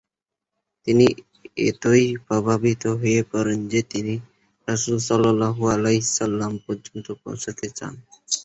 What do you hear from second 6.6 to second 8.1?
পর্যন্ত পৌঁছতে চান।